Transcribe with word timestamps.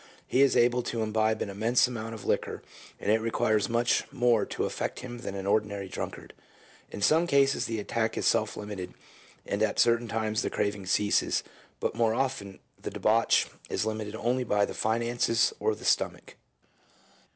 He 0.25 0.41
is 0.41 0.57
able 0.57 0.81
to 0.81 1.03
imbibe 1.03 1.43
an 1.43 1.49
immense 1.51 1.87
amount 1.87 2.15
of 2.15 2.25
liquor, 2.25 2.63
and 2.99 3.11
it 3.11 3.21
requires 3.21 3.69
much 3.69 4.11
more 4.11 4.47
to 4.47 4.63
affect 4.65 5.01
him 5.01 5.19
than 5.19 5.35
an 5.35 5.45
ordinary 5.45 5.87
drunkard. 5.87 6.33
2 6.89 6.95
In 6.95 7.01
some 7.03 7.27
cases 7.27 7.65
the 7.67 7.77
attack 7.79 8.17
is 8.17 8.25
self 8.25 8.57
limited, 8.57 8.95
and 9.45 9.61
at 9.61 9.77
a 9.77 9.79
certain 9.79 10.07
time 10.07 10.33
the 10.33 10.49
craving 10.49 10.87
ceases; 10.87 11.43
but 11.79 11.93
more 11.93 12.15
often 12.15 12.57
the 12.81 12.89
debauch 12.89 13.47
is 13.69 13.85
limited 13.85 14.15
only 14.15 14.43
by 14.43 14.65
the 14.65 14.73
finances 14.73 15.53
or 15.59 15.75
the 15.75 15.85
stomach. 15.85 16.33